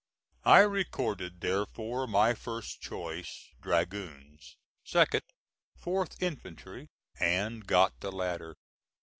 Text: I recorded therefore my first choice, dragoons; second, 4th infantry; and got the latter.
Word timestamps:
I 0.47 0.61
recorded 0.61 1.41
therefore 1.41 2.07
my 2.07 2.33
first 2.33 2.81
choice, 2.81 3.49
dragoons; 3.61 4.57
second, 4.83 5.21
4th 5.79 6.19
infantry; 6.19 6.87
and 7.19 7.67
got 7.67 7.99
the 7.99 8.11
latter. 8.11 8.55